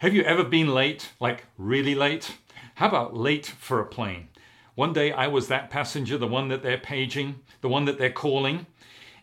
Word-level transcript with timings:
Have 0.00 0.12
you 0.12 0.24
ever 0.24 0.44
been 0.44 0.74
late, 0.74 1.12
like 1.20 1.44
really 1.56 1.94
late? 1.94 2.36
How 2.74 2.88
about 2.88 3.16
late 3.16 3.46
for 3.46 3.80
a 3.80 3.86
plane? 3.86 4.28
One 4.74 4.92
day 4.92 5.10
I 5.10 5.26
was 5.26 5.48
that 5.48 5.70
passenger, 5.70 6.18
the 6.18 6.26
one 6.26 6.48
that 6.48 6.62
they're 6.62 6.76
paging, 6.76 7.36
the 7.62 7.70
one 7.70 7.86
that 7.86 7.96
they're 7.96 8.12
calling, 8.12 8.66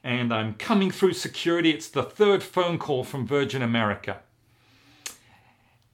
and 0.04 0.33
I'm 0.33 0.55
coming 0.55 0.89
through 0.89 1.13
security. 1.13 1.70
It's 1.70 1.89
the 1.89 2.01
third 2.01 2.41
phone 2.41 2.79
call 2.79 3.04
from 3.04 3.28
Virgin 3.28 3.62
America. 3.62 4.21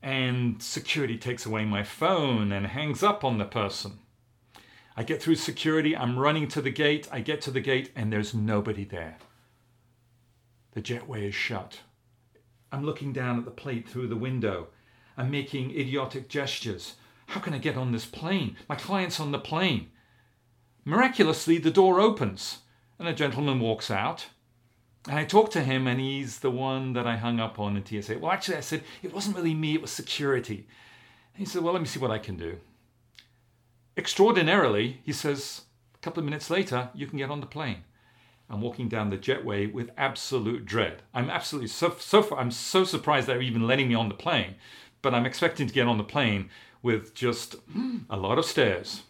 And 0.02 0.64
security 0.64 1.18
takes 1.18 1.46
away 1.46 1.66
my 1.66 1.84
phone 1.84 2.54
and 2.54 2.68
hangs 2.68 3.04
up 3.04 3.25
on 3.25 3.38
the 3.38 3.43
person. 3.43 4.00
I 4.96 5.04
get 5.04 5.21
through 5.21 5.36
security, 5.36 5.93
I'm 5.93 6.18
running 6.18 6.48
to 6.48 6.61
the 6.61 6.71
gate, 6.71 7.05
I 7.11 7.20
get 7.20 7.41
to 7.41 7.52
the 7.52 7.59
gate, 7.59 7.91
and 7.98 8.14
there's 8.14 8.34
nobody 8.34 8.86
there. 8.86 9.18
The 10.71 10.82
jetway 10.82 11.27
is 11.27 11.36
shut. 11.36 11.80
I'm 12.72 12.86
looking 12.86 13.14
down 13.14 13.38
at 13.40 13.46
the 13.46 13.52
plate 13.52 13.88
through 13.88 14.08
the 14.08 14.16
window. 14.16 14.68
I'm 15.18 15.32
making 15.32 15.72
idiotic 15.72 16.30
gestures. 16.30 16.96
How 17.27 17.40
can 17.40 17.54
I 17.54 17.58
get 17.58 17.77
on 17.77 17.91
this 17.91 18.05
plane? 18.05 18.55
My 18.68 18.76
client's 18.76 19.20
on 19.20 19.32
the 19.32 19.40
plane. 19.40 19.90
Miraculously, 20.86 21.58
the 21.58 21.72
door 21.72 22.00
opens 22.00 22.60
and 22.98 23.08
a 23.08 23.13
gentleman 23.13 23.60
walks 23.60 23.90
out. 23.90 24.27
And 25.08 25.18
I 25.18 25.26
talk 25.26 25.50
to 25.52 25.62
him, 25.62 25.88
and 25.88 26.00
he's 26.00 26.40
the 26.40 26.52
one 26.52 26.94
that 26.94 27.08
I 27.08 27.16
hung 27.16 27.40
up 27.40 27.58
on 27.58 27.77
in 27.77 27.86
TSA. 27.86 28.20
Well, 28.20 28.32
actually, 28.32 28.58
I 28.58 28.62
said, 28.62 28.84
it 29.02 29.13
wasn't 29.13 29.38
really 29.38 29.54
me, 29.54 29.76
it 29.76 29.82
was 29.82 29.91
security. 29.91 30.68
And 31.34 31.40
he 31.40 31.46
said, 31.46 31.63
Well, 31.63 31.74
let 31.74 31.82
me 31.82 31.88
see 31.88 31.99
what 31.99 32.12
I 32.12 32.20
can 32.20 32.36
do. 32.36 32.58
Extraordinarily, 33.96 35.02
he 35.04 35.13
says, 35.13 35.62
a 35.96 35.98
couple 35.99 36.20
of 36.20 36.26
minutes 36.26 36.49
later, 36.49 36.90
you 36.94 37.08
can 37.08 37.18
get 37.18 37.30
on 37.30 37.41
the 37.41 37.46
plane. 37.46 37.84
I'm 38.49 38.62
walking 38.62 38.89
down 38.89 39.12
the 39.12 39.17
jetway 39.17 39.71
with 39.71 39.91
absolute 39.95 40.66
dread. 40.66 41.03
I'm 41.13 41.30
absolutely 41.30 41.67
so, 41.67 41.95
so 41.99 42.35
I'm 42.35 42.49
so 42.49 42.84
surprised 42.84 43.27
they're 43.27 43.41
even 43.41 43.67
letting 43.67 43.88
me 43.88 43.95
on 43.95 44.09
the 44.09 44.16
plane, 44.16 44.55
but 45.02 45.13
I'm 45.13 45.26
expecting 45.26 45.67
to 45.67 45.73
get 45.73 45.88
on 45.88 45.99
the 45.99 46.03
plane 46.03 46.49
with 46.81 47.13
just 47.13 47.54
hmm, 47.71 47.99
a 48.09 48.18
lot 48.18 48.40
of 48.40 48.46
stairs. 48.46 49.04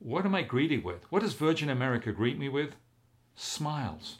What 0.00 0.26
am 0.26 0.34
I 0.34 0.42
greeted 0.42 0.82
with? 0.82 1.04
What 1.10 1.22
does 1.22 1.34
Virgin 1.34 1.70
America 1.70 2.10
greet 2.10 2.38
me 2.38 2.48
with? 2.48 2.74
Smiles. 3.36 4.18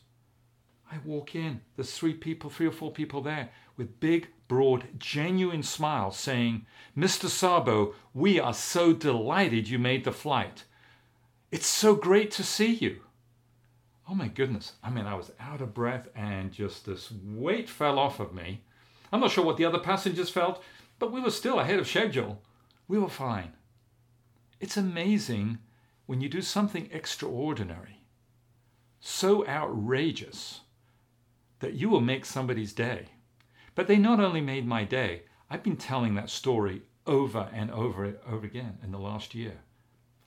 I 0.91 0.99
walk 1.05 1.34
in, 1.34 1.62
there's 1.75 1.93
three 1.93 2.15
people, 2.15 2.49
three 2.49 2.69
or 2.69 2.73
four 2.73 2.93
people 2.93 3.21
there 3.21 3.51
with 3.77 3.99
big, 3.99 4.28
broad, 4.47 4.87
genuine 4.99 5.65
smiles 5.65 6.17
saying, 6.17 6.65
Mr. 6.97 7.27
Szabo, 7.28 7.95
we 8.15 8.39
are 8.39 8.55
so 8.55 8.93
delighted 8.93 9.69
you 9.69 9.81
made 9.81 10.05
the 10.05 10.12
flight. 10.12 10.65
It's 11.51 11.67
so 11.67 11.97
great 11.97 12.31
to 12.33 12.45
see 12.45 12.73
you 12.73 13.01
oh 14.09 14.15
my 14.15 14.29
goodness. 14.29 14.73
I 14.83 14.91
mean, 14.91 15.07
I 15.07 15.15
was 15.15 15.33
out 15.41 15.61
of 15.61 15.75
breath 15.75 16.09
and 16.15 16.53
just 16.53 16.87
this 16.87 17.11
weight 17.25 17.69
fell 17.69 17.99
off 17.99 18.21
of 18.21 18.33
me. 18.33 18.62
I'm 19.12 19.21
not 19.21 19.31
sure 19.31 19.45
what 19.45 19.57
the 19.57 19.65
other 19.65 19.79
passengers 19.79 20.31
felt, 20.31 20.62
but 20.99 21.12
we 21.12 21.21
were 21.21 21.31
still 21.31 21.61
ahead 21.61 21.79
of 21.79 21.89
schedule. 21.89 22.43
We 22.89 22.99
were 22.99 23.09
fine. 23.09 23.53
It's 24.61 24.77
amazing 24.77 25.59
when 26.07 26.21
you 26.21 26.29
do 26.29 26.41
something 26.41 26.89
extraordinary, 26.93 28.01
so 29.01 29.47
outrageous, 29.47 30.61
that 31.61 31.75
you 31.75 31.89
will 31.89 32.01
make 32.01 32.25
somebody's 32.25 32.73
day. 32.73 33.07
But 33.75 33.89
they 33.89 33.97
not 33.97 34.21
only 34.21 34.41
made 34.41 34.67
my 34.67 34.84
day, 34.84 35.23
I've 35.51 35.62
been 35.62 35.77
telling 35.77 36.15
that 36.15 36.31
story 36.31 36.83
over 37.07 37.49
and 37.53 37.71
over 37.71 38.05
and 38.05 38.17
over 38.29 38.47
again 38.47 38.79
in 38.83 38.93
the 38.93 38.99
last 38.99 39.34
year. 39.34 39.59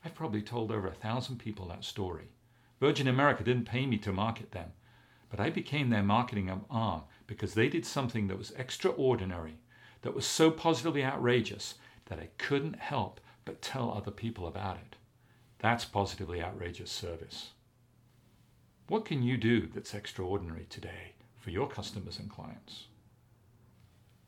I've 0.04 0.16
probably 0.16 0.42
told 0.42 0.72
over 0.72 0.88
a 0.88 0.94
thousand 0.94 1.38
people 1.38 1.68
that 1.68 1.84
story. 1.84 2.30
Virgin 2.80 3.08
America 3.08 3.44
didn't 3.44 3.66
pay 3.66 3.86
me 3.86 3.98
to 3.98 4.14
market 4.14 4.52
them, 4.52 4.72
but 5.30 5.40
I 5.40 5.50
became 5.50 5.90
their 5.90 6.04
marketing 6.04 6.50
arm 6.70 7.04
because 7.28 7.54
they 7.54 7.70
did 7.70 7.86
something 7.86 8.28
that 8.28 8.38
was 8.38 8.52
extraordinary, 8.52 9.60
that 10.02 10.16
was 10.16 10.26
so 10.26 10.50
positively 10.50 11.04
outrageous 11.04 11.76
that 12.06 12.20
I 12.20 12.30
couldn't 12.38 12.80
help 12.80 13.20
but 13.46 13.62
tell 13.62 13.92
other 13.92 14.12
people 14.12 14.48
about 14.48 14.78
it. 14.78 14.96
That's 15.60 15.86
positively 15.86 16.42
outrageous 16.42 16.92
service. 16.92 17.50
What 18.88 19.06
can 19.06 19.22
you 19.22 19.38
do 19.38 19.68
that's 19.68 19.94
extraordinary 19.94 20.66
today 20.70 21.14
for 21.38 21.52
your 21.52 21.68
customers 21.68 22.18
and 22.18 22.30
clients? 22.30 22.86